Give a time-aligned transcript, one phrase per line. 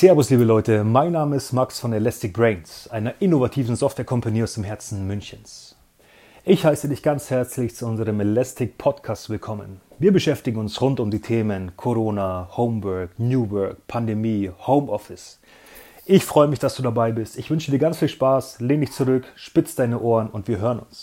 [0.00, 0.82] Servus, liebe Leute.
[0.82, 5.76] Mein Name ist Max von Elastic Brains, einer innovativen Software-Company aus dem Herzen Münchens.
[6.42, 9.82] Ich heiße dich ganz herzlich zu unserem Elastic Podcast willkommen.
[9.98, 15.38] Wir beschäftigen uns rund um die Themen Corona, Homework, New Work, Pandemie, Homeoffice.
[16.06, 17.36] Ich freue mich, dass du dabei bist.
[17.36, 18.60] Ich wünsche dir ganz viel Spaß.
[18.60, 21.02] Lehn dich zurück, spitz deine Ohren und wir hören uns.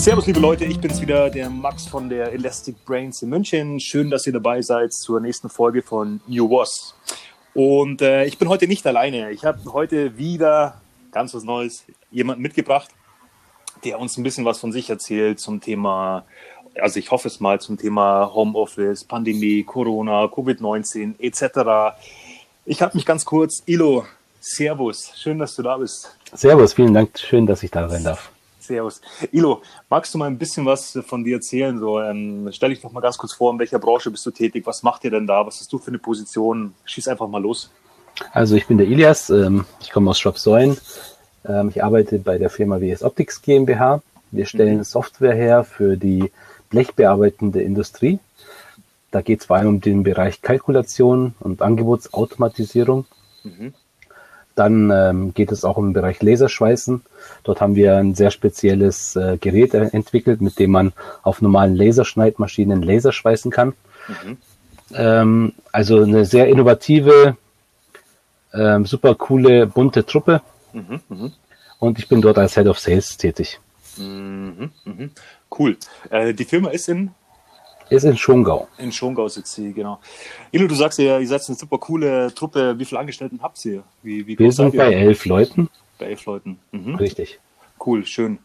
[0.00, 3.78] Servus, liebe Leute, ich bin's wieder, der Max von der Elastic Brains in München.
[3.78, 6.94] Schön, dass ihr dabei seid zur nächsten Folge von New Was.
[7.52, 9.30] Und äh, ich bin heute nicht alleine.
[9.30, 10.80] Ich habe heute wieder
[11.12, 12.88] ganz was Neues, jemanden mitgebracht,
[13.84, 16.24] der uns ein bisschen was von sich erzählt zum Thema,
[16.80, 21.94] also ich hoffe es mal, zum Thema Homeoffice, Pandemie, Corona, Covid-19 etc.
[22.64, 24.06] Ich habe mich ganz kurz, Ilo,
[24.40, 26.16] Servus, schön, dass du da bist.
[26.32, 28.30] Servus, vielen Dank, schön, dass ich da sein darf.
[28.70, 29.00] Servus.
[29.32, 31.78] Ilo, magst du mal ein bisschen was von dir erzählen?
[31.78, 34.64] So, ähm, stell dich doch mal ganz kurz vor, in welcher Branche bist du tätig?
[34.64, 35.44] Was macht ihr denn da?
[35.44, 36.74] Was hast du für eine Position?
[36.84, 37.70] Schieß einfach mal los.
[38.32, 40.76] Also ich bin der Ilias, ähm, ich komme aus Schwabsäulen.
[41.44, 44.02] Ähm, ich arbeite bei der Firma WS Optics GmbH.
[44.30, 44.84] Wir stellen mhm.
[44.84, 46.30] Software her für die
[46.68, 48.20] blechbearbeitende Industrie.
[49.10, 53.06] Da geht es vor allem um den Bereich Kalkulation und Angebotsautomatisierung.
[53.42, 53.74] Mhm.
[54.60, 57.00] Dann ähm, geht es auch um den Bereich Laserschweißen.
[57.44, 62.82] Dort haben wir ein sehr spezielles äh, Gerät entwickelt, mit dem man auf normalen Laserschneidmaschinen
[62.82, 63.68] Laser schweißen kann.
[64.06, 64.36] Mhm.
[64.92, 67.38] Ähm, also eine sehr innovative,
[68.52, 70.42] ähm, super coole, bunte Truppe.
[70.74, 71.30] Mhm, mh.
[71.78, 73.60] Und ich bin dort als Head of Sales tätig.
[73.96, 75.08] Mhm, mh.
[75.58, 75.78] Cool.
[76.10, 77.12] Äh, die Firma ist in
[77.90, 78.68] ist in Schongau.
[78.78, 79.98] In Schongau sitzt sie, genau.
[80.52, 82.78] Ilo, du sagst ja, ihr seid eine super coole Truppe.
[82.78, 83.82] Wie viele Angestellten habt ihr?
[84.02, 85.68] Wie, wie Wir sind bei elf Leuten.
[85.98, 86.58] Bei elf Leuten.
[86.72, 86.94] Mhm.
[86.96, 87.40] Richtig.
[87.84, 88.38] Cool, schön.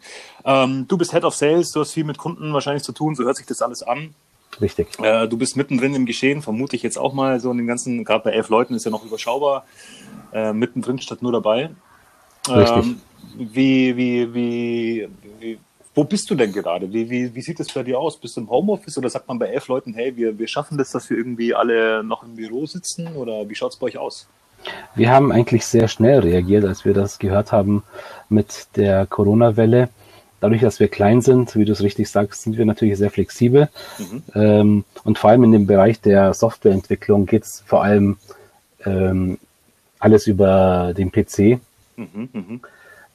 [0.46, 3.24] Ähm, du bist Head of Sales, du hast viel mit Kunden wahrscheinlich zu tun, so
[3.26, 4.16] hört sich das alles an.
[4.62, 4.88] Richtig.
[5.00, 8.06] Äh, du bist mittendrin im Geschehen, vermute ich jetzt auch mal so in den ganzen,
[8.06, 9.66] gerade bei elf Leuten ist ja noch überschaubar,
[10.32, 11.72] äh, mittendrin statt nur dabei.
[12.48, 12.86] Richtig.
[12.86, 13.02] Ähm,
[13.38, 15.60] wie, wie, wie, wie,
[15.96, 16.92] wo bist du denn gerade?
[16.92, 18.18] Wie, wie, wie sieht es bei dir aus?
[18.18, 20.92] Bist du im Homeoffice oder sagt man bei elf Leuten, hey, wir, wir schaffen das,
[20.92, 23.16] dass wir irgendwie alle noch im Büro sitzen?
[23.16, 24.28] Oder wie schaut es bei euch aus?
[24.94, 27.84] Wir haben eigentlich sehr schnell reagiert, als wir das gehört haben
[28.30, 29.90] mit der Corona-Welle.
[30.42, 33.70] Dadurch, dass wir klein sind, wie du es richtig sagst, sind wir natürlich sehr flexibel.
[33.98, 34.24] Mhm.
[34.34, 38.18] Ähm, und vor allem in dem Bereich der Softwareentwicklung geht es vor allem
[38.86, 39.38] ähm,
[40.00, 41.60] alles über den PC.
[41.96, 42.60] Mhm, mh.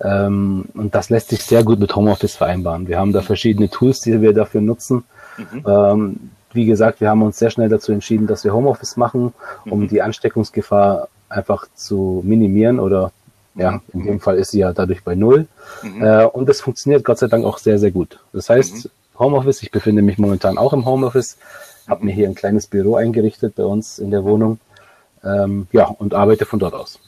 [0.02, 2.88] Ähm, und das lässt sich sehr gut mit Homeoffice vereinbaren.
[2.88, 5.04] Wir haben da verschiedene Tools, die wir dafür nutzen.
[5.36, 5.64] Mhm.
[5.66, 9.32] Ähm, wie gesagt, wir haben uns sehr schnell dazu entschieden, dass wir Homeoffice machen,
[9.66, 9.88] um mhm.
[9.88, 13.12] die Ansteckungsgefahr einfach zu minimieren oder
[13.54, 13.80] ja, mhm.
[13.92, 15.46] in dem Fall ist sie ja dadurch bei Null.
[15.82, 16.02] Mhm.
[16.02, 18.20] Äh, und es funktioniert Gott sei Dank auch sehr, sehr gut.
[18.32, 18.90] Das heißt, mhm.
[19.18, 21.36] Homeoffice, ich befinde mich momentan auch im Homeoffice,
[21.86, 24.58] habe mir hier ein kleines Büro eingerichtet bei uns in der Wohnung.
[25.22, 26.98] Ähm, ja, und arbeite von dort aus.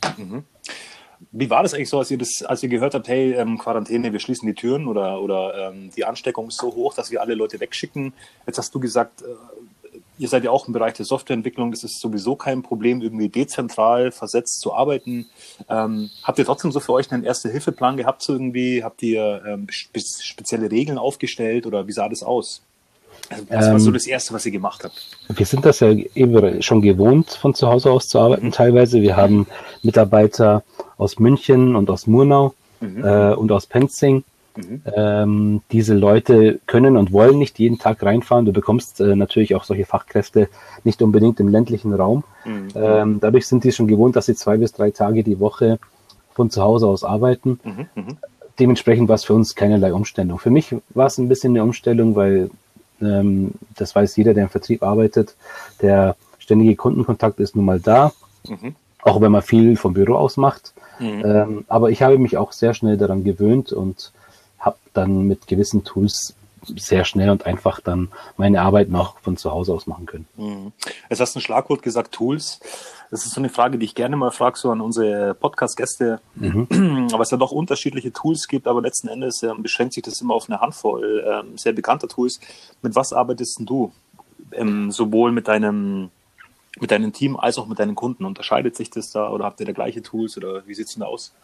[1.32, 4.12] Wie war das eigentlich so, als ihr das, als ihr gehört habt, hey, ähm, Quarantäne,
[4.12, 7.34] wir schließen die Türen oder, oder ähm, die Ansteckung ist so hoch, dass wir alle
[7.34, 8.12] Leute wegschicken?
[8.46, 9.26] Jetzt hast du gesagt, äh,
[10.18, 14.12] ihr seid ja auch im Bereich der Softwareentwicklung, das ist sowieso kein Problem, irgendwie dezentral
[14.12, 15.26] versetzt zu arbeiten.
[15.70, 18.84] Ähm, habt ihr trotzdem so für euch einen Erste-Hilfe-Plan gehabt irgendwie?
[18.84, 22.62] Habt ihr ähm, spezielle Regeln aufgestellt oder wie sah das aus?
[23.30, 25.06] Also, was war so ähm, das Erste, was ihr gemacht habt?
[25.28, 28.52] Wir sind das ja eben schon gewohnt, von zu Hause aus zu arbeiten mhm.
[28.52, 29.00] teilweise.
[29.00, 29.46] Wir haben
[29.82, 30.62] Mitarbeiter
[30.98, 33.04] aus München und aus Murnau mhm.
[33.04, 34.24] äh, und aus Penzing.
[34.56, 34.82] Mhm.
[34.94, 38.44] Ähm, diese Leute können und wollen nicht jeden Tag reinfahren.
[38.44, 40.48] Du bekommst äh, natürlich auch solche Fachkräfte
[40.84, 42.24] nicht unbedingt im ländlichen Raum.
[42.44, 42.68] Mhm.
[42.74, 45.78] Ähm, dadurch sind die schon gewohnt, dass sie zwei bis drei Tage die Woche
[46.34, 47.60] von zu Hause aus arbeiten.
[47.64, 47.86] Mhm.
[47.94, 48.16] mhm.
[48.58, 50.38] Dementsprechend war es für uns keinerlei Umstellung.
[50.38, 52.50] Für mich war es ein bisschen eine Umstellung, weil
[53.02, 55.34] ähm, das weiß jeder, der im Vertrieb arbeitet.
[55.80, 58.12] Der ständige Kundenkontakt ist nun mal da,
[58.48, 58.74] mhm.
[59.02, 60.72] auch wenn man viel vom Büro aus macht.
[60.98, 61.22] Mhm.
[61.24, 64.12] Ähm, aber ich habe mich auch sehr schnell daran gewöhnt und
[64.58, 69.50] habe dann mit gewissen Tools sehr schnell und einfach dann meine Arbeit noch von zu
[69.50, 70.28] Hause aus machen können.
[70.36, 70.72] Mhm.
[71.10, 72.60] Jetzt hast du ein Schlagwort gesagt, Tools.
[73.12, 76.66] Das ist so eine Frage, die ich gerne mal frage, so an unsere Podcast-Gäste, mhm.
[77.12, 80.32] weil es ja doch unterschiedliche Tools gibt, aber letzten Endes äh, beschränkt sich das immer
[80.32, 82.40] auf eine Handvoll äh, sehr bekannter Tools.
[82.80, 83.92] Mit was arbeitest du?
[84.52, 86.08] Ähm, sowohl mit deinem
[86.80, 88.24] mit deinem Team als auch mit deinen Kunden?
[88.24, 91.02] Unterscheidet sich das da oder habt ihr da gleiche Tools oder wie sieht es denn
[91.02, 91.34] da aus?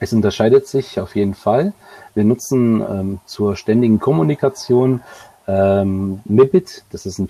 [0.00, 1.74] Es unterscheidet sich auf jeden Fall.
[2.14, 5.02] Wir nutzen ähm, zur ständigen Kommunikation
[5.46, 7.28] ähm, Mibit, das ist ein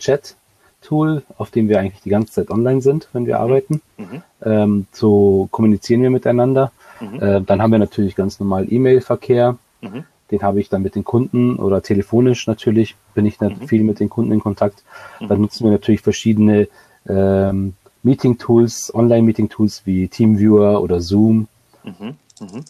[0.80, 3.40] Chat-Tool, auf dem wir eigentlich die ganze Zeit online sind, wenn wir mhm.
[3.40, 3.82] arbeiten.
[3.96, 4.22] Mhm.
[4.42, 6.72] Ähm, so kommunizieren wir miteinander.
[7.00, 7.22] Mhm.
[7.22, 9.56] Äh, dann haben wir natürlich ganz normal E-Mail-Verkehr.
[9.80, 10.04] Mhm.
[10.32, 13.68] den habe ich dann mit den Kunden oder telefonisch natürlich, bin ich mhm.
[13.68, 14.82] viel mit den Kunden in Kontakt.
[15.20, 15.28] Mhm.
[15.28, 16.68] Dann nutzen wir natürlich verschiedene
[17.08, 21.46] ähm, Meeting-Tools, Online-Meeting-Tools wie Teamviewer oder Zoom.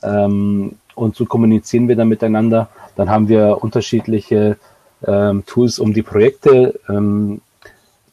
[0.02, 2.68] Ähm, und so kommunizieren wir dann miteinander.
[2.96, 4.56] Dann haben wir unterschiedliche
[5.06, 7.40] ähm, Tools, um die Projekte ähm,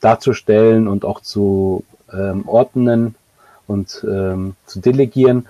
[0.06, 3.16] darzustellen und auch zu ähm, ordnen
[3.68, 5.48] und ähm, zu delegieren.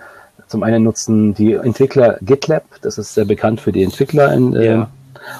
[0.48, 4.32] Zum einen nutzen die Entwickler GitLab, das ist sehr bekannt für die Entwickler.
[4.32, 4.90] In, äh, ja.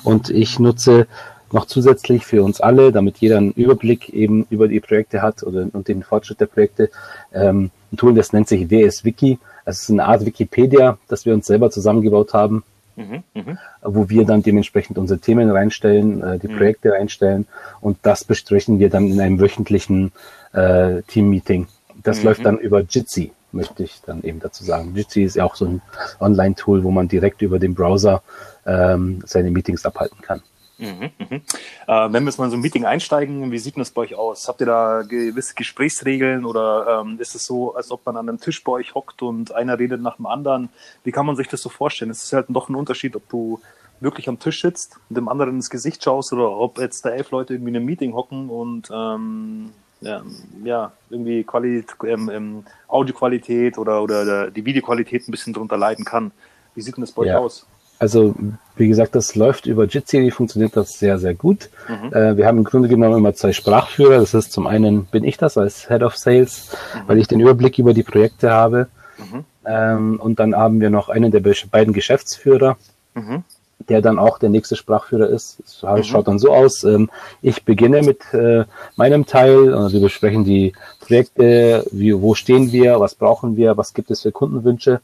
[0.02, 1.06] Und ich nutze
[1.52, 5.66] noch zusätzlich für uns alle, damit jeder einen Überblick eben über die Projekte hat oder
[5.72, 6.90] und den Fortschritt der Projekte,
[7.32, 9.38] ähm, ein Tool, das nennt sich WSWiki.
[9.64, 12.64] Es ist eine Art Wikipedia, das wir uns selber zusammengebaut haben,
[12.96, 13.58] mhm, mh.
[13.82, 16.56] wo wir dann dementsprechend unsere Themen reinstellen, äh, die mhm.
[16.56, 17.46] Projekte reinstellen
[17.80, 20.12] und das besprechen wir dann in einem wöchentlichen
[20.52, 21.68] äh, Team-Meeting.
[22.02, 22.24] Das mhm.
[22.24, 24.94] läuft dann über Jitsi möchte ich dann eben dazu sagen.
[24.94, 25.82] Jitsi ist ja auch so ein
[26.20, 28.22] Online-Tool, wo man direkt über den Browser
[28.66, 30.42] ähm, seine Meetings abhalten kann.
[30.78, 31.42] Mhm, mhm.
[31.86, 34.14] Äh, wenn wir jetzt mal in so ein Meeting einsteigen, wie sieht das bei euch
[34.14, 34.46] aus?
[34.46, 38.40] Habt ihr da gewisse Gesprächsregeln oder ähm, ist es so, als ob man an einem
[38.40, 40.68] Tisch bei euch hockt und einer redet nach dem anderen?
[41.02, 42.10] Wie kann man sich das so vorstellen?
[42.10, 43.60] Es ist halt doch ein Unterschied, ob du
[44.00, 47.30] wirklich am Tisch sitzt und dem anderen ins Gesicht schaust oder ob jetzt da elf
[47.30, 49.72] Leute irgendwie in einem Meeting hocken und ähm,
[50.02, 50.22] ja,
[50.62, 56.32] ja, irgendwie Qualität, ähm, ähm, Audioqualität oder, oder die Videoqualität ein bisschen drunter leiden kann.
[56.74, 57.38] Wie sieht denn das bei ja.
[57.38, 57.66] euch aus?
[57.98, 58.34] Also,
[58.76, 61.70] wie gesagt, das läuft über Jitsi, funktioniert das sehr, sehr gut.
[61.88, 62.12] Mhm.
[62.12, 64.18] Äh, wir haben im Grunde genommen immer zwei Sprachführer.
[64.18, 67.00] Das ist zum einen bin ich das als Head of Sales, mhm.
[67.06, 68.88] weil ich den Überblick über die Projekte habe.
[69.18, 69.44] Mhm.
[69.64, 72.76] Ähm, und dann haben wir noch einen der beiden Geschäftsführer.
[73.14, 73.44] Mhm
[73.88, 75.58] der dann auch der nächste Sprachführer ist.
[75.64, 76.02] Es mhm.
[76.02, 76.84] schaut dann so aus.
[76.84, 77.10] Ähm,
[77.42, 78.64] ich beginne mit äh,
[78.96, 79.74] meinem Teil.
[79.74, 84.22] Also wir besprechen die Projekte, wie, wo stehen wir, was brauchen wir, was gibt es
[84.22, 85.00] für Kundenwünsche,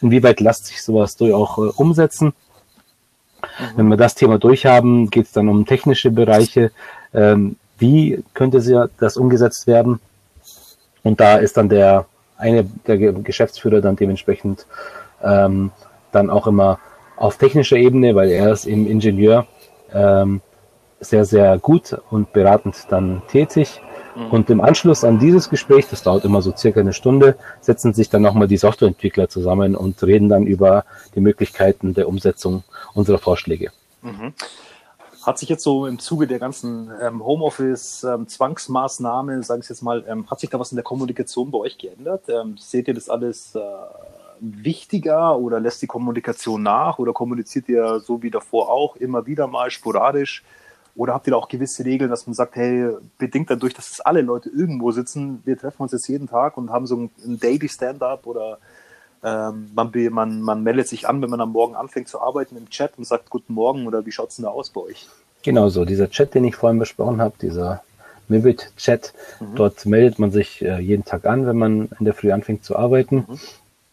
[0.00, 2.32] inwieweit lässt sich sowas durch auch äh, umsetzen.
[3.42, 3.76] Mhm.
[3.76, 6.70] Wenn wir das Thema durchhaben, geht es dann um technische Bereiche.
[7.14, 10.00] Ähm, wie könnte das umgesetzt werden?
[11.02, 12.06] Und da ist dann der
[12.36, 14.66] eine der Geschäftsführer dann dementsprechend
[15.22, 15.70] ähm,
[16.12, 16.78] dann auch immer
[17.16, 19.46] auf technischer Ebene, weil er ist im Ingenieur
[19.92, 20.40] ähm,
[21.00, 23.80] sehr, sehr gut und beratend dann tätig.
[24.30, 28.10] Und im Anschluss an dieses Gespräch, das dauert immer so circa eine Stunde, setzen sich
[28.10, 30.84] dann nochmal die Softwareentwickler zusammen und reden dann über
[31.14, 32.64] die Möglichkeiten der Umsetzung
[32.94, 33.70] unserer Vorschläge.
[34.02, 34.34] Mhm.
[35.22, 40.04] Hat sich jetzt so im Zuge der ganzen ähm, Homeoffice-Zwangsmaßnahme, ähm, sage ich jetzt mal,
[40.08, 42.24] ähm, hat sich da was in der Kommunikation bei euch geändert?
[42.28, 43.60] Ähm, seht ihr das alles äh,
[44.40, 49.46] wichtiger oder lässt die Kommunikation nach oder kommuniziert ihr so wie davor auch immer wieder
[49.46, 50.42] mal sporadisch?
[51.00, 54.02] Oder habt ihr da auch gewisse Regeln, dass man sagt, hey, bedingt dadurch, dass es
[54.02, 57.40] alle Leute irgendwo sitzen, wir treffen uns jetzt jeden Tag und haben so ein, ein
[57.40, 58.58] Daily Stand-up oder
[59.24, 62.68] ähm, man, man, man meldet sich an, wenn man am Morgen anfängt zu arbeiten im
[62.68, 65.08] Chat und sagt Guten Morgen oder wie schaut es denn da aus bei euch?
[65.42, 67.82] Genau so, dieser Chat, den ich vorhin besprochen habe, dieser
[68.28, 69.54] Mivit-Chat, mhm.
[69.54, 72.76] dort meldet man sich äh, jeden Tag an, wenn man in der Früh anfängt zu
[72.76, 73.24] arbeiten.
[73.26, 73.38] Mhm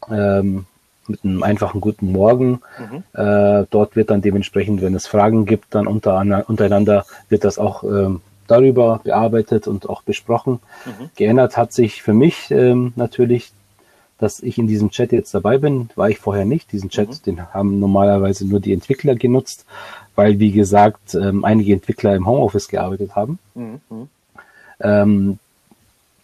[0.09, 0.65] ähm,
[1.09, 2.61] mit einem einfachen guten Morgen.
[2.79, 3.03] Mhm.
[3.13, 6.17] Äh, dort wird dann dementsprechend, wenn es Fragen gibt, dann unter,
[6.47, 10.59] untereinander wird das auch ähm, darüber bearbeitet und auch besprochen.
[10.85, 11.09] Mhm.
[11.15, 13.51] Geändert hat sich für mich ähm, natürlich,
[14.17, 16.71] dass ich in diesem Chat jetzt dabei bin, war ich vorher nicht.
[16.71, 17.23] Diesen Chat, mhm.
[17.25, 19.65] den haben normalerweise nur die Entwickler genutzt,
[20.15, 23.37] weil, wie gesagt, ähm, einige Entwickler im Homeoffice gearbeitet haben.
[23.53, 24.09] Mhm.
[24.79, 25.39] Ähm,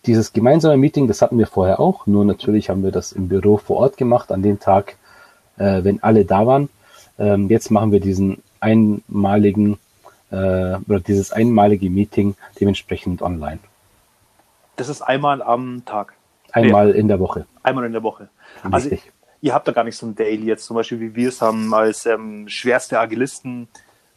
[0.06, 3.58] dieses gemeinsame Meeting, das hatten wir vorher auch, nur natürlich haben wir das im Büro
[3.58, 4.98] vor Ort gemacht, an dem Tag,
[5.58, 6.70] äh, wenn alle da waren.
[7.18, 9.78] Ähm, jetzt machen wir diesen einmaligen
[10.32, 13.60] äh, oder dieses einmalige Meeting dementsprechend online.
[14.76, 16.14] Das ist einmal am Tag.
[16.52, 17.00] Einmal nee.
[17.00, 17.46] in der Woche.
[17.62, 18.30] Einmal in der Woche.
[18.64, 18.90] Also
[19.42, 21.74] ihr habt da gar nicht so ein Daily jetzt, zum Beispiel wie wir es haben
[21.74, 23.68] als ähm, schwerste Agilisten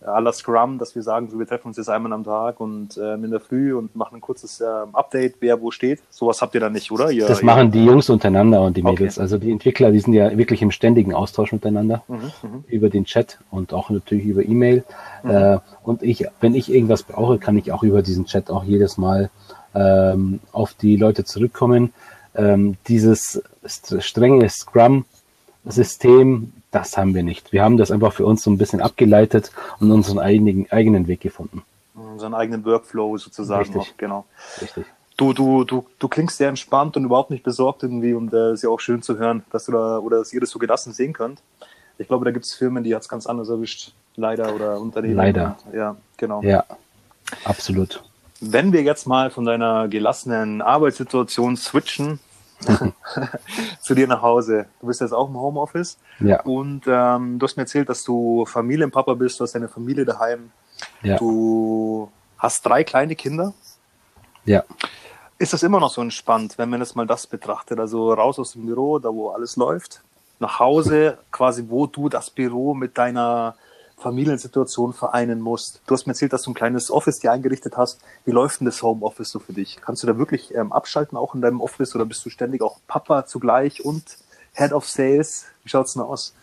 [0.07, 3.25] la Scrum, dass wir sagen, so, wir treffen uns jetzt einmal am Tag und ähm,
[3.25, 6.01] in der Früh und machen ein kurzes ähm, Update, wer wo steht.
[6.11, 7.11] Sowas habt ihr dann nicht, oder?
[7.11, 9.17] Ihr, das machen die Jungs untereinander und die Mädels.
[9.17, 9.23] Okay.
[9.23, 12.65] Also die Entwickler, die sind ja wirklich im ständigen Austausch miteinander mhm, mhm.
[12.69, 14.85] über den Chat und auch natürlich über E-Mail.
[15.23, 15.31] Mhm.
[15.31, 18.99] Äh, und ich, wenn ich irgendwas brauche, kann ich auch über diesen Chat auch jedes
[18.99, 19.31] Mal
[19.75, 21.93] ähm, auf die Leute zurückkommen.
[22.35, 27.53] Ähm, dieses strenge Scrum-System das haben wir nicht.
[27.53, 31.21] Wir haben das einfach für uns so ein bisschen abgeleitet und unseren eigenen, eigenen Weg
[31.21, 31.63] gefunden.
[31.95, 33.63] Unseren eigenen Workflow sozusagen.
[33.63, 33.77] Richtig.
[33.77, 34.25] Noch, genau.
[34.61, 34.87] Richtig.
[35.17, 38.53] Du, du, du, du klingst sehr entspannt und überhaupt nicht besorgt irgendwie und es äh,
[38.53, 40.93] ist ja auch schön zu hören, dass du da oder dass ihr das so gelassen
[40.93, 41.41] sehen könnt.
[41.97, 45.17] Ich glaube, da gibt es Firmen, die hat es ganz anders erwischt, leider oder Unternehmen.
[45.17, 45.57] Leider.
[45.73, 46.43] Ja, genau.
[46.43, 46.65] Ja,
[47.45, 48.03] absolut.
[48.41, 52.21] Wenn wir jetzt mal von deiner gelassenen Arbeitssituation switchen
[53.81, 54.67] zu dir nach Hause.
[54.81, 55.99] Du bist jetzt auch im Homeoffice.
[56.21, 56.43] Ja.
[56.43, 60.51] Und ähm, du hast mir erzählt, dass du Familienpapa bist, du hast deine Familie daheim.
[61.03, 61.17] Ja.
[61.17, 63.53] Du hast drei kleine Kinder.
[64.45, 64.65] Ja.
[65.39, 67.79] Ist das immer noch so entspannt, wenn man jetzt mal das betrachtet?
[67.79, 70.01] Also raus aus dem Büro, da wo alles läuft,
[70.39, 73.57] nach Hause, quasi wo du das Büro mit deiner
[73.99, 75.81] Familiensituation vereinen musst.
[75.87, 78.00] Du hast mir erzählt, dass du ein kleines Office dir eingerichtet hast.
[78.25, 79.79] Wie läuft denn das Homeoffice so für dich?
[79.81, 82.79] Kannst du da wirklich ähm, abschalten, auch in deinem Office, oder bist du ständig auch
[82.87, 84.05] Papa zugleich und
[84.53, 85.47] Head of Sales?
[85.62, 86.35] Wie schaut's denn aus?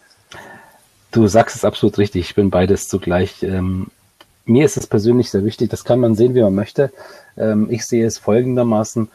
[1.12, 2.30] Du sagst es absolut richtig.
[2.30, 3.44] Ich bin beides zugleich.
[3.44, 3.88] Ähm,
[4.46, 5.70] mir ist es persönlich sehr wichtig.
[5.70, 6.92] Das kann man sehen, wie man möchte.
[7.38, 9.10] Ähm, ich sehe es folgendermaßen.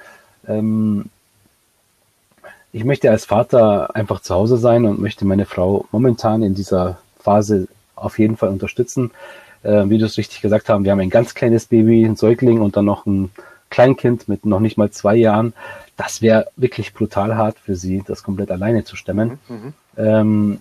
[0.46, 1.06] Ähm,
[2.72, 6.98] ich möchte als Vater einfach zu Hause sein und möchte meine Frau momentan in dieser
[7.18, 7.66] Phase
[8.02, 9.10] auf jeden Fall unterstützen.
[9.62, 12.60] Äh, wie du es richtig gesagt haben, wir haben ein ganz kleines Baby, ein Säugling
[12.60, 13.30] und dann noch ein
[13.70, 15.52] Kleinkind mit noch nicht mal zwei Jahren.
[15.96, 19.38] Das wäre wirklich brutal hart für sie, das komplett alleine zu stemmen.
[19.48, 19.72] Mhm.
[19.96, 20.60] Ähm,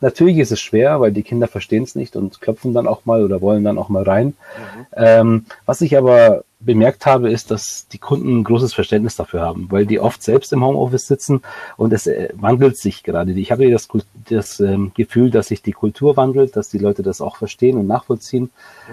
[0.00, 3.22] natürlich ist es schwer, weil die Kinder verstehen es nicht und klopfen dann auch mal
[3.22, 4.26] oder wollen dann auch mal rein.
[4.26, 4.86] Mhm.
[4.96, 9.66] Ähm, was ich aber bemerkt habe, ist, dass die Kunden ein großes Verständnis dafür haben,
[9.70, 11.42] weil die oft selbst im Homeoffice sitzen
[11.76, 13.32] und es äh, wandelt sich gerade.
[13.32, 13.88] Ich habe das,
[14.28, 17.86] das ähm, Gefühl, dass sich die Kultur wandelt, dass die Leute das auch verstehen und
[17.86, 18.50] nachvollziehen.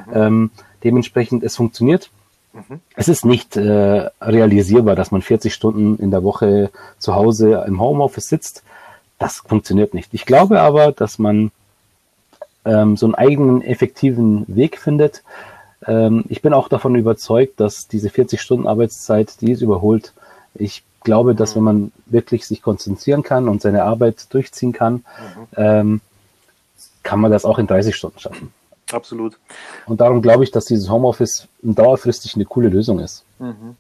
[0.08, 0.14] Mhm.
[0.14, 0.52] Ähm,
[0.84, 2.10] dementsprechend, es funktioniert.
[2.54, 2.80] Mhm.
[2.96, 7.80] Es ist nicht äh, realisierbar, dass man 40 Stunden in der Woche zu Hause im
[7.80, 8.64] Homeoffice sitzt.
[9.18, 10.14] Das funktioniert nicht.
[10.14, 11.52] Ich glaube aber, dass man
[12.66, 15.24] ähm, so einen eigenen effektiven Weg findet,
[15.82, 20.14] ich bin auch davon überzeugt, dass diese 40 Stunden Arbeitszeit, die ist überholt.
[20.54, 25.48] Ich glaube, dass wenn man wirklich sich konzentrieren kann und seine Arbeit durchziehen kann, mhm.
[25.56, 26.02] ähm,
[27.04, 28.54] kann man das auch in 30 Stunden schaffen.
[28.92, 29.38] Absolut.
[29.86, 33.24] Und darum glaube ich, dass dieses Homeoffice dauerfristig eine coole Lösung ist.
[33.40, 33.76] Mhm.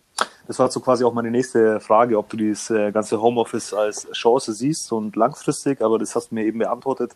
[0.47, 4.09] Das war so quasi auch meine nächste Frage, ob du dieses äh, ganze Homeoffice als
[4.11, 7.11] Chance siehst und langfristig, aber das hast du mir eben beantwortet.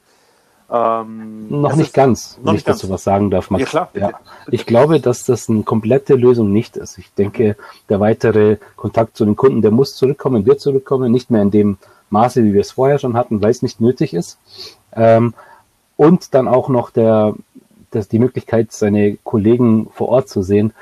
[0.71, 3.61] Ähm, noch nicht ganz, noch wenn ich dazu was sagen darf, Max.
[3.61, 3.89] Ja, klar.
[3.93, 4.19] Bitte, ja.
[4.45, 4.55] Bitte.
[4.55, 6.97] Ich glaube, dass das eine komplette Lösung nicht ist.
[6.97, 7.55] Ich denke,
[7.89, 11.77] der weitere Kontakt zu den Kunden, der muss zurückkommen, wird zurückkommen, nicht mehr in dem
[12.09, 14.37] Maße, wie wir es vorher schon hatten, weil es nicht nötig ist.
[14.95, 15.33] Ähm,
[15.97, 17.35] und dann auch noch der,
[17.91, 20.73] das, die Möglichkeit, seine Kollegen vor Ort zu sehen.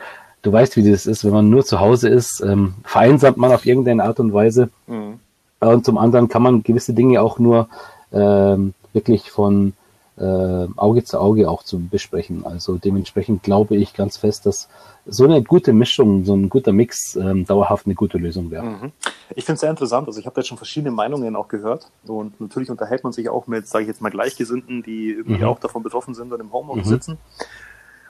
[0.42, 3.66] Du weißt, wie das ist, wenn man nur zu Hause ist, ähm, vereinsamt man auf
[3.66, 4.70] irgendeine Art und Weise.
[4.88, 5.20] Mhm.
[5.60, 7.68] Und zum anderen kann man gewisse Dinge auch nur
[8.12, 9.74] ähm, wirklich von
[10.18, 12.46] äh, Auge zu Auge auch zu besprechen.
[12.46, 14.70] Also dementsprechend glaube ich ganz fest, dass
[15.06, 18.64] so eine gute Mischung, so ein guter Mix ähm, dauerhaft eine gute Lösung wäre.
[18.64, 18.92] Mhm.
[19.36, 20.08] Ich finde es sehr interessant.
[20.08, 23.48] Also ich habe da schon verschiedene Meinungen auch gehört und natürlich unterhält man sich auch
[23.48, 25.48] mit, sage ich jetzt mal, Gleichgesinnten, die irgendwie mhm.
[25.48, 26.90] auch davon betroffen sind und im Homeoffice mhm.
[26.90, 27.18] sitzen.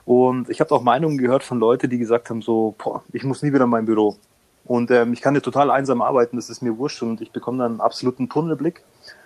[0.04, 3.42] Und ich habe auch Meinungen gehört von Leuten, die gesagt haben, so, boah, ich muss
[3.42, 4.16] nie wieder in mein Büro.
[4.64, 7.58] Und ähm, ich kann ja total einsam arbeiten, das ist mir wurscht und ich bekomme
[7.58, 8.82] dann einen absoluten Tunnelblick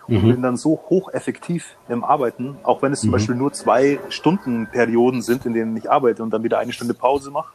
[0.08, 0.32] und mhm.
[0.32, 3.12] bin dann so hocheffektiv im Arbeiten, auch wenn es zum mhm.
[3.12, 6.94] Beispiel nur zwei Stunden Perioden sind, in denen ich arbeite und dann wieder eine Stunde
[6.94, 7.52] Pause mache.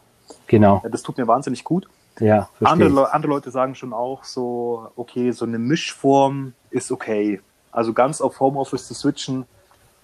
[0.47, 0.83] Genau.
[0.89, 1.87] Das tut mir wahnsinnig gut.
[2.19, 7.39] Ja, andere, andere Leute sagen schon auch so, okay, so eine Mischform ist okay.
[7.71, 9.45] Also ganz auf Homeoffice zu switchen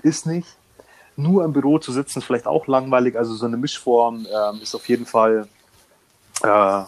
[0.03, 0.47] ist nicht.
[1.17, 3.17] Nur im Büro zu sitzen ist vielleicht auch langweilig.
[3.17, 5.47] Also so eine Mischform ähm, ist auf jeden Fall
[6.43, 6.81] äh,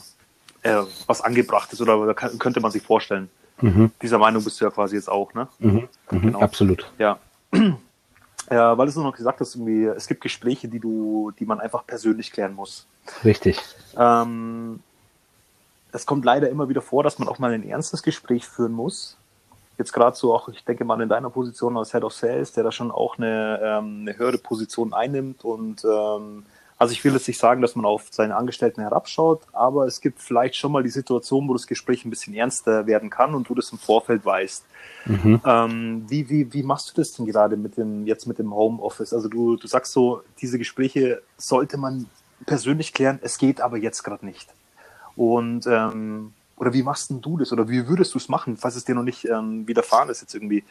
[0.61, 3.29] äh, was angebrachtes oder, oder könnte man sich vorstellen.
[3.61, 3.91] Mhm.
[4.01, 5.47] Dieser Meinung bist du ja quasi jetzt auch, ne?
[5.59, 5.87] Mhm.
[6.11, 6.21] Mhm.
[6.21, 6.39] Genau.
[6.39, 6.91] Absolut.
[6.97, 7.19] Ja.
[8.49, 8.77] ja.
[8.77, 12.31] Weil du noch gesagt hast, irgendwie, es gibt Gespräche, die du, die man einfach persönlich
[12.31, 12.85] klären muss.
[13.23, 13.59] Richtig.
[13.97, 14.79] Ähm,
[15.91, 19.17] es kommt leider immer wieder vor, dass man auch mal ein ernstes Gespräch führen muss.
[19.77, 22.63] Jetzt gerade so auch, ich denke mal in deiner Position als Head of Sales, der
[22.65, 26.45] da schon auch eine, ähm, eine höhere Position einnimmt und ähm,
[26.79, 30.21] also ich will jetzt nicht sagen, dass man auf seine Angestellten herabschaut, aber es gibt
[30.21, 33.53] vielleicht schon mal die Situation, wo das Gespräch ein bisschen ernster werden kann und du
[33.53, 34.63] das im Vorfeld weißt.
[35.05, 35.41] Mhm.
[35.45, 39.11] Ähm, wie, wie, wie machst du das denn gerade mit dem, jetzt mit dem Homeoffice?
[39.11, 42.05] Also du, du sagst so, diese Gespräche sollte man
[42.45, 44.47] persönlich klären, es geht aber jetzt gerade nicht.
[45.17, 47.51] Und ähm, oder wie machst denn du das?
[47.51, 50.33] Oder wie würdest du es machen, falls es dir noch nicht ähm, widerfahren ist jetzt
[50.33, 50.63] irgendwie?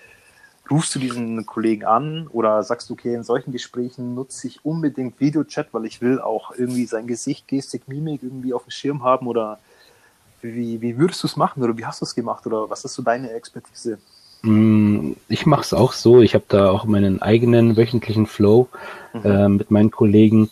[0.70, 5.18] Rufst du diesen Kollegen an oder sagst du, okay, in solchen Gesprächen nutze ich unbedingt
[5.18, 9.26] Videochat, weil ich will auch irgendwie sein Gesicht, Gestik, Mimik irgendwie auf dem Schirm haben
[9.26, 9.58] oder
[10.42, 12.94] wie, wie würdest du es machen oder wie hast du es gemacht oder was ist
[12.94, 13.98] so deine Expertise?
[14.42, 16.20] Mm, ich mache es auch so.
[16.20, 18.68] Ich habe da auch meinen eigenen wöchentlichen Flow
[19.14, 19.25] mhm.
[19.25, 20.50] äh, mit meinen Kollegen.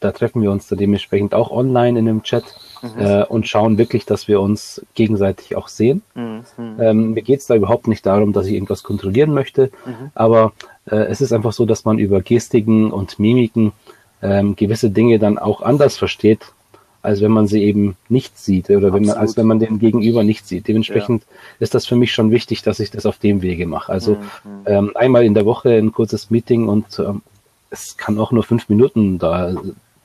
[0.00, 2.44] Da treffen wir uns da dementsprechend auch online in einem Chat
[2.82, 3.00] mhm.
[3.00, 6.02] äh, und schauen wirklich, dass wir uns gegenseitig auch sehen.
[6.14, 6.44] Mhm.
[6.78, 10.10] Ähm, mir geht es da überhaupt nicht darum, dass ich irgendwas kontrollieren möchte, mhm.
[10.14, 10.52] aber
[10.86, 13.72] äh, es ist einfach so, dass man über Gestiken und Mimiken
[14.22, 16.52] ähm, gewisse Dinge dann auch anders versteht,
[17.02, 20.24] als wenn man sie eben nicht sieht oder wenn man, als wenn man den Gegenüber
[20.24, 20.66] nicht sieht.
[20.66, 21.28] Dementsprechend ja.
[21.60, 23.92] ist das für mich schon wichtig, dass ich das auf dem Wege mache.
[23.92, 24.18] Also mhm.
[24.66, 27.22] ähm, einmal in der Woche ein kurzes Meeting und ähm,
[27.70, 29.54] es kann auch nur fünf Minuten da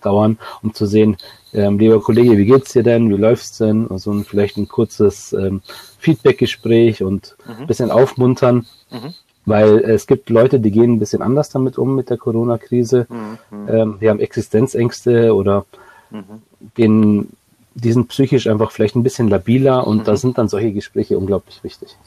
[0.01, 1.17] dauern, um zu sehen,
[1.53, 3.09] ähm, lieber Kollege, wie geht's dir denn?
[3.09, 3.89] Wie läuft's denn?
[3.89, 5.61] Also ein, vielleicht ein kurzes ähm,
[5.99, 7.67] Feedback-Gespräch und mhm.
[7.67, 8.65] bisschen aufmuntern.
[8.89, 9.13] Mhm.
[9.45, 13.07] Weil es gibt Leute, die gehen ein bisschen anders damit um mit der Corona-Krise.
[13.09, 13.69] Mhm.
[13.69, 15.65] Ähm, die haben Existenzängste oder
[16.09, 16.41] mhm.
[16.77, 17.29] den,
[17.73, 20.17] die sind psychisch einfach vielleicht ein bisschen labiler und da mhm.
[20.17, 21.97] sind dann solche Gespräche unglaublich wichtig.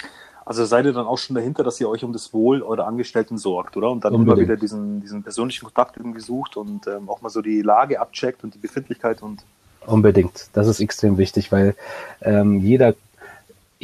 [0.46, 3.38] Also seid ihr dann auch schon dahinter, dass ihr euch um das Wohl eurer Angestellten
[3.38, 3.90] sorgt, oder?
[3.90, 4.38] Und dann Unbedingt.
[4.38, 8.00] immer wieder diesen, diesen persönlichen Kontakt irgendwie sucht und ähm, auch mal so die Lage
[8.00, 9.44] abcheckt und die Befindlichkeit und.
[9.86, 10.48] Unbedingt.
[10.54, 11.74] Das ist extrem wichtig, weil
[12.22, 12.94] ähm, jeder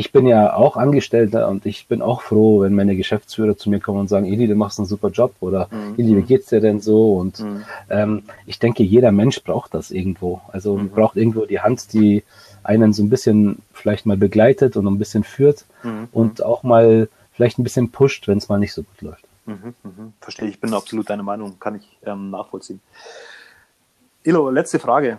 [0.00, 3.80] ich bin ja auch Angestellter und ich bin auch froh, wenn meine Geschäftsführer zu mir
[3.80, 5.94] kommen und sagen, Eli, du machst einen super Job oder mhm.
[5.98, 7.16] Eli, wie geht's dir denn so?
[7.16, 7.64] Und mhm.
[7.90, 10.40] ähm, ich denke, jeder Mensch braucht das irgendwo.
[10.52, 10.88] Also mhm.
[10.88, 12.22] braucht irgendwo die Hand, die
[12.70, 16.08] einen so ein bisschen vielleicht mal begleitet und ein bisschen führt mhm.
[16.12, 19.24] und auch mal vielleicht ein bisschen pusht, wenn es mal nicht so gut läuft.
[19.46, 20.12] Mhm, mhm.
[20.20, 22.80] Verstehe, ich bin absolut deiner Meinung, kann ich ähm, nachvollziehen.
[24.22, 25.18] Ilo, letzte Frage.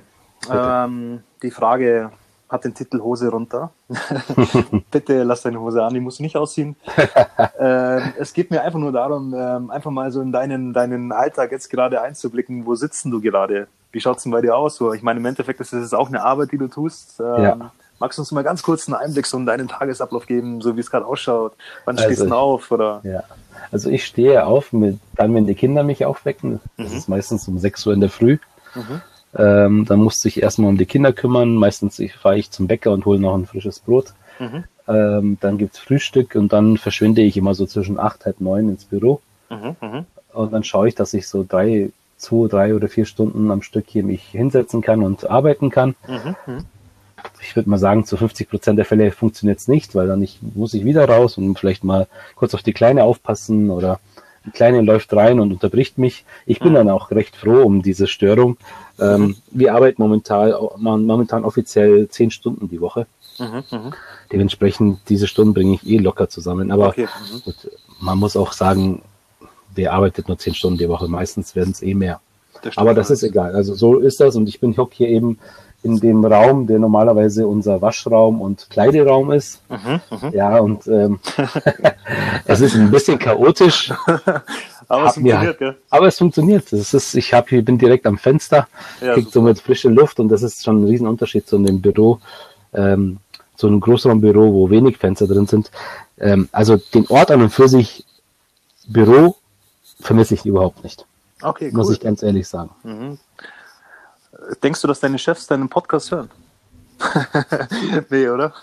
[0.49, 2.11] Ähm, die Frage,
[2.51, 3.71] hat den Titel Hose runter.
[4.91, 6.75] Bitte lass deine Hose an, die musst du nicht ausziehen.
[7.59, 11.51] ähm, es geht mir einfach nur darum, ähm, einfach mal so in deinen, deinen Alltag
[11.51, 12.65] jetzt gerade einzublicken.
[12.65, 13.67] Wo sitzen du gerade?
[13.91, 14.75] Wie schaut es denn bei dir aus?
[14.75, 17.19] So, ich meine, im Endeffekt ist es auch eine Arbeit, die du tust.
[17.19, 17.71] Ähm, ja.
[17.99, 20.79] Magst du uns mal ganz kurz einen Einblick so in deinen Tagesablauf geben, so wie
[20.79, 21.53] es gerade ausschaut?
[21.85, 22.71] Wann also stehst du auf?
[22.71, 23.01] Oder?
[23.03, 23.23] Ja.
[23.71, 26.59] Also ich stehe auf, mit, dann wenn die Kinder mich aufwecken.
[26.77, 26.97] Das mhm.
[26.97, 28.37] ist meistens um 6 Uhr in der Früh.
[28.73, 29.01] Mhm.
[29.35, 31.55] Ähm, dann musste ich erstmal um die Kinder kümmern.
[31.55, 34.13] Meistens fahre ich zum Bäcker und hole noch ein frisches Brot.
[34.39, 34.63] Mhm.
[34.87, 38.85] Ähm, dann gibt's Frühstück und dann verschwinde ich immer so zwischen acht, halb neun ins
[38.85, 39.21] Büro.
[39.49, 40.05] Mhm, mhm.
[40.33, 41.91] Und dann schaue ich, dass ich so drei,
[42.21, 45.95] zwei, drei oder vier Stunden am Stück hier mich hinsetzen kann und arbeiten kann.
[46.07, 46.65] Mhm, mhm.
[47.41, 50.73] Ich würde mal sagen, zu 50 Prozent der Fälle funktioniert's nicht, weil dann ich, muss
[50.73, 53.99] ich wieder raus und vielleicht mal kurz auf die Kleine aufpassen oder
[54.45, 56.25] die Kleine läuft rein und unterbricht mich.
[56.45, 56.75] Ich bin mhm.
[56.75, 58.57] dann auch recht froh um diese Störung.
[58.99, 59.35] Ähm, mhm.
[59.51, 63.05] Wir arbeiten momentan, momentan offiziell zehn Stunden die Woche.
[63.37, 63.91] Mhm, mh.
[64.31, 66.71] Dementsprechend, diese Stunden bringe ich eh locker zusammen.
[66.71, 67.07] Aber okay.
[67.33, 67.41] mhm.
[67.43, 69.03] gut, man muss auch sagen,
[69.75, 71.07] wer arbeitet nur zehn Stunden die Woche?
[71.07, 72.19] Meistens werden es eh mehr.
[72.61, 73.55] Das Aber das ist egal.
[73.55, 75.39] Also so ist das und ich bin hock hier eben
[75.83, 79.61] in dem Raum, der normalerweise unser Waschraum und Kleideraum ist.
[79.69, 80.31] Mhm, mh.
[80.33, 81.19] Ja, und ähm,
[82.45, 83.91] es ist ein bisschen chaotisch.
[84.87, 85.77] aber es funktioniert, gell?
[85.89, 86.71] Aber es funktioniert.
[86.71, 88.67] Das ist, ich hab hier, bin direkt am Fenster,
[89.01, 92.19] ja, krieg somit frische Luft und das ist schon ein Riesenunterschied zu einem Büro,
[92.73, 93.17] ähm,
[93.55, 95.71] zu einem Großraumbüro, wo wenig Fenster drin sind.
[96.19, 98.05] Ähm, also den Ort an und für sich
[98.87, 99.35] Büro
[100.01, 101.05] vermisse ich überhaupt nicht.
[101.41, 101.77] Okay, cool.
[101.77, 102.69] Muss ich ganz ehrlich sagen.
[102.83, 103.17] Mhm.
[104.63, 106.29] Denkst du, dass deine Chefs deinen Podcast hören?
[108.09, 108.53] nee, oder?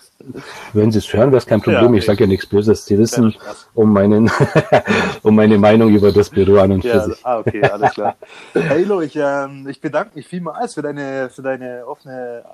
[0.73, 1.93] Wenn sie es hören, wäre es kein Problem.
[1.93, 2.85] Ja, ich sage ja nichts Böses.
[2.85, 3.35] Sie wissen
[3.75, 4.31] um, meinen,
[5.23, 7.27] um meine Meinung über das Büro an und ja, für sich.
[7.27, 8.17] Ah, okay, alles klar.
[8.55, 12.45] Hey, Lo, ich, ähm, ich bedanke mich vielmals für deine, für deine offene,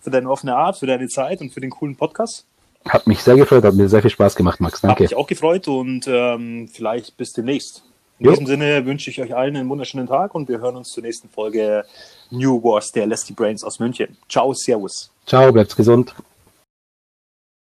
[0.00, 2.46] für deine offene Art, für deine Zeit und für den coolen Podcast.
[2.86, 4.80] Hat mich sehr gefreut, hat mir sehr viel Spaß gemacht, Max.
[4.80, 5.04] Danke.
[5.04, 7.84] Hat mich auch gefreut und ähm, vielleicht bis demnächst.
[8.18, 8.30] In jo.
[8.32, 11.28] diesem Sinne wünsche ich euch allen einen wunderschönen Tag und wir hören uns zur nächsten
[11.28, 11.84] Folge
[12.30, 14.16] New Wars der Lesty Brains aus München.
[14.28, 15.10] Ciao, Servus.
[15.24, 16.14] Ciao, bleibt gesund.